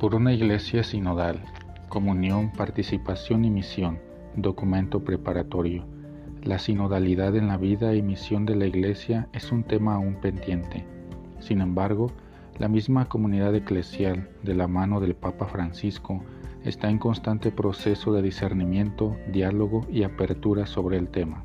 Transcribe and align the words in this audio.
Por 0.00 0.14
una 0.14 0.32
iglesia 0.32 0.82
sinodal, 0.82 1.44
comunión, 1.90 2.52
participación 2.52 3.44
y 3.44 3.50
misión, 3.50 3.98
documento 4.34 5.00
preparatorio. 5.04 5.84
La 6.42 6.58
sinodalidad 6.58 7.36
en 7.36 7.48
la 7.48 7.58
vida 7.58 7.94
y 7.94 8.00
misión 8.00 8.46
de 8.46 8.56
la 8.56 8.64
iglesia 8.64 9.28
es 9.34 9.52
un 9.52 9.62
tema 9.62 9.96
aún 9.96 10.14
pendiente. 10.14 10.86
Sin 11.38 11.60
embargo, 11.60 12.10
la 12.58 12.66
misma 12.68 13.10
comunidad 13.10 13.54
eclesial, 13.54 14.30
de 14.42 14.54
la 14.54 14.68
mano 14.68 15.00
del 15.00 15.14
Papa 15.14 15.44
Francisco, 15.48 16.22
está 16.64 16.88
en 16.88 16.96
constante 16.96 17.50
proceso 17.50 18.14
de 18.14 18.22
discernimiento, 18.22 19.18
diálogo 19.30 19.86
y 19.92 20.04
apertura 20.04 20.64
sobre 20.64 20.96
el 20.96 21.08
tema. 21.08 21.44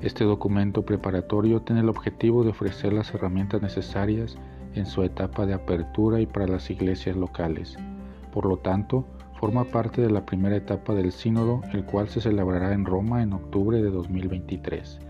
Este 0.00 0.24
documento 0.24 0.86
preparatorio 0.86 1.60
tiene 1.60 1.82
el 1.82 1.90
objetivo 1.90 2.42
de 2.42 2.50
ofrecer 2.52 2.94
las 2.94 3.12
herramientas 3.12 3.60
necesarias 3.60 4.38
en 4.76 4.86
su 4.86 5.02
etapa 5.02 5.46
de 5.46 5.54
apertura 5.54 6.20
y 6.20 6.26
para 6.26 6.46
las 6.46 6.70
iglesias 6.70 7.16
locales. 7.16 7.76
Por 8.32 8.46
lo 8.46 8.58
tanto, 8.58 9.06
forma 9.40 9.64
parte 9.64 10.02
de 10.02 10.10
la 10.10 10.24
primera 10.24 10.56
etapa 10.56 10.94
del 10.94 11.12
sínodo, 11.12 11.62
el 11.72 11.84
cual 11.84 12.08
se 12.08 12.20
celebrará 12.20 12.72
en 12.72 12.84
Roma 12.84 13.22
en 13.22 13.32
octubre 13.32 13.82
de 13.82 13.90
2023. 13.90 15.00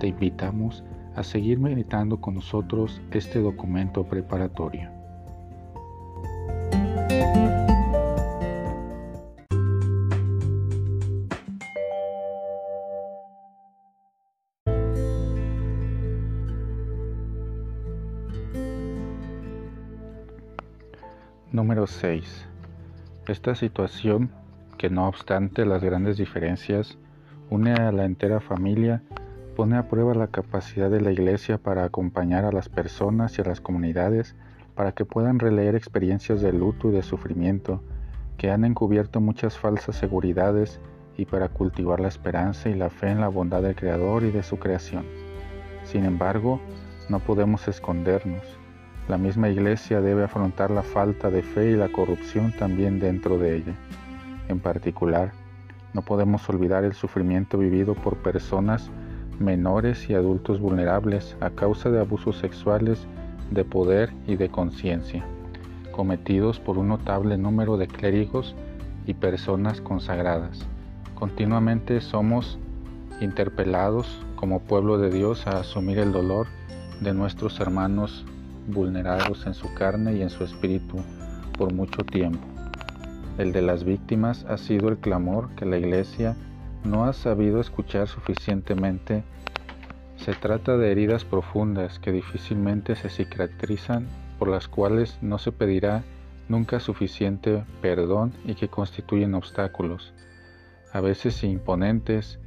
Te 0.00 0.08
invitamos 0.08 0.84
a 1.14 1.22
seguir 1.22 1.58
meditando 1.58 2.20
con 2.20 2.34
nosotros 2.34 3.00
este 3.10 3.40
documento 3.40 4.04
preparatorio. 4.04 5.01
Número 21.52 21.86
6. 21.86 22.48
Esta 23.28 23.54
situación, 23.54 24.30
que 24.78 24.88
no 24.88 25.06
obstante 25.06 25.66
las 25.66 25.84
grandes 25.84 26.16
diferencias, 26.16 26.96
une 27.50 27.74
a 27.74 27.92
la 27.92 28.06
entera 28.06 28.40
familia, 28.40 29.02
pone 29.54 29.76
a 29.76 29.86
prueba 29.86 30.14
la 30.14 30.28
capacidad 30.28 30.90
de 30.90 31.02
la 31.02 31.12
Iglesia 31.12 31.58
para 31.58 31.84
acompañar 31.84 32.46
a 32.46 32.52
las 32.52 32.70
personas 32.70 33.36
y 33.36 33.42
a 33.42 33.44
las 33.44 33.60
comunidades 33.60 34.34
para 34.74 34.92
que 34.92 35.04
puedan 35.04 35.38
releer 35.38 35.74
experiencias 35.74 36.40
de 36.40 36.54
luto 36.54 36.88
y 36.88 36.92
de 36.92 37.02
sufrimiento 37.02 37.82
que 38.38 38.50
han 38.50 38.64
encubierto 38.64 39.20
muchas 39.20 39.58
falsas 39.58 39.96
seguridades 39.96 40.80
y 41.18 41.26
para 41.26 41.50
cultivar 41.50 42.00
la 42.00 42.08
esperanza 42.08 42.70
y 42.70 42.74
la 42.74 42.88
fe 42.88 43.10
en 43.10 43.20
la 43.20 43.28
bondad 43.28 43.60
del 43.60 43.76
Creador 43.76 44.22
y 44.22 44.30
de 44.30 44.42
su 44.42 44.58
creación. 44.58 45.04
Sin 45.84 46.06
embargo, 46.06 46.62
no 47.10 47.18
podemos 47.18 47.68
escondernos 47.68 48.42
la 49.08 49.18
misma 49.18 49.48
iglesia 49.48 50.00
debe 50.00 50.24
afrontar 50.24 50.70
la 50.70 50.82
falta 50.82 51.30
de 51.30 51.42
fe 51.42 51.70
y 51.70 51.76
la 51.76 51.88
corrupción 51.88 52.52
también 52.52 53.00
dentro 53.00 53.36
de 53.38 53.56
ella. 53.56 53.74
En 54.48 54.60
particular, 54.60 55.32
no 55.92 56.02
podemos 56.02 56.48
olvidar 56.48 56.84
el 56.84 56.94
sufrimiento 56.94 57.58
vivido 57.58 57.94
por 57.94 58.16
personas 58.18 58.90
menores 59.38 60.08
y 60.08 60.14
adultos 60.14 60.60
vulnerables 60.60 61.36
a 61.40 61.50
causa 61.50 61.90
de 61.90 62.00
abusos 62.00 62.38
sexuales, 62.38 63.06
de 63.50 63.64
poder 63.64 64.12
y 64.26 64.36
de 64.36 64.48
conciencia, 64.48 65.24
cometidos 65.90 66.60
por 66.60 66.78
un 66.78 66.88
notable 66.88 67.36
número 67.36 67.76
de 67.76 67.88
clérigos 67.88 68.54
y 69.06 69.14
personas 69.14 69.80
consagradas. 69.80 70.64
Continuamente 71.14 72.00
somos 72.00 72.58
interpelados 73.20 74.24
como 74.36 74.60
pueblo 74.60 74.96
de 74.98 75.10
Dios 75.10 75.46
a 75.46 75.60
asumir 75.60 75.98
el 75.98 76.12
dolor 76.12 76.46
de 77.00 77.12
nuestros 77.12 77.60
hermanos 77.60 78.24
vulnerados 78.66 79.46
en 79.46 79.54
su 79.54 79.72
carne 79.74 80.14
y 80.14 80.22
en 80.22 80.30
su 80.30 80.44
espíritu 80.44 80.98
por 81.56 81.72
mucho 81.72 82.04
tiempo. 82.04 82.46
El 83.38 83.52
de 83.52 83.62
las 83.62 83.84
víctimas 83.84 84.44
ha 84.48 84.58
sido 84.58 84.88
el 84.88 84.98
clamor 84.98 85.50
que 85.56 85.64
la 85.64 85.78
Iglesia 85.78 86.36
no 86.84 87.04
ha 87.04 87.12
sabido 87.12 87.60
escuchar 87.60 88.08
suficientemente. 88.08 89.24
Se 90.16 90.34
trata 90.34 90.76
de 90.76 90.92
heridas 90.92 91.24
profundas 91.24 91.98
que 91.98 92.12
difícilmente 92.12 92.94
se 92.94 93.08
cicatrizan, 93.08 94.06
por 94.38 94.48
las 94.48 94.68
cuales 94.68 95.18
no 95.22 95.38
se 95.38 95.52
pedirá 95.52 96.02
nunca 96.48 96.80
suficiente 96.80 97.64
perdón 97.80 98.32
y 98.44 98.54
que 98.54 98.68
constituyen 98.68 99.34
obstáculos, 99.34 100.12
a 100.92 101.00
veces 101.00 101.42
imponentes, 101.44 102.38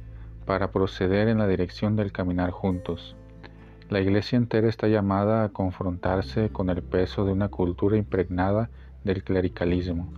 para 0.44 0.70
proceder 0.70 1.28
en 1.28 1.38
la 1.38 1.48
dirección 1.48 1.96
del 1.96 2.12
caminar 2.12 2.50
juntos. 2.50 3.16
La 3.88 4.00
iglesia 4.00 4.36
entera 4.36 4.68
está 4.68 4.88
llamada 4.88 5.44
a 5.44 5.50
confrontarse 5.50 6.48
con 6.50 6.70
el 6.70 6.82
peso 6.82 7.24
de 7.24 7.32
una 7.32 7.50
cultura 7.50 7.96
impregnada 7.96 8.68
del 9.04 9.22
clericalismo, 9.22 10.12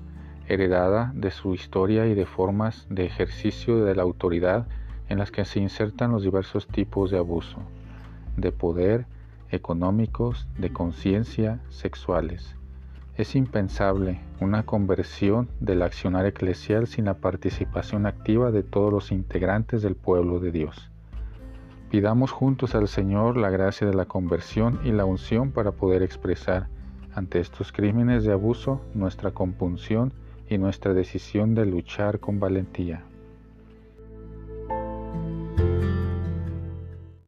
heredada 0.46 1.12
de 1.14 1.30
su 1.30 1.54
historia 1.54 2.06
y 2.06 2.14
de 2.14 2.24
formas 2.24 2.86
de 2.88 3.04
ejercicio 3.04 3.84
de 3.84 3.94
la 3.94 4.04
autoridad 4.04 4.66
en 5.10 5.18
las 5.18 5.30
que 5.30 5.44
se 5.44 5.60
insertan 5.60 6.12
los 6.12 6.22
diversos 6.22 6.66
tipos 6.66 7.10
de 7.10 7.18
abuso, 7.18 7.58
de 8.38 8.52
poder, 8.52 9.04
económicos, 9.50 10.48
de 10.56 10.72
conciencia, 10.72 11.60
sexuales. 11.68 12.56
Es 13.18 13.34
impensable 13.34 14.20
una 14.40 14.64
conversión 14.64 15.50
del 15.60 15.82
accionar 15.82 16.24
eclesial 16.24 16.86
sin 16.86 17.04
la 17.04 17.14
participación 17.18 18.06
activa 18.06 18.50
de 18.50 18.62
todos 18.62 18.90
los 18.90 19.12
integrantes 19.12 19.82
del 19.82 19.94
pueblo 19.94 20.40
de 20.40 20.52
Dios. 20.52 20.90
Pidamos 21.90 22.32
juntos 22.32 22.74
al 22.74 22.86
Señor 22.86 23.38
la 23.38 23.48
gracia 23.48 23.86
de 23.86 23.94
la 23.94 24.04
conversión 24.04 24.78
y 24.84 24.92
la 24.92 25.06
unción 25.06 25.52
para 25.52 25.72
poder 25.72 26.02
expresar 26.02 26.68
ante 27.14 27.40
estos 27.40 27.72
crímenes 27.72 28.24
de 28.24 28.32
abuso 28.32 28.82
nuestra 28.92 29.30
compunción 29.30 30.12
y 30.50 30.58
nuestra 30.58 30.92
decisión 30.92 31.54
de 31.54 31.64
luchar 31.64 32.20
con 32.20 32.40
valentía. 32.40 33.07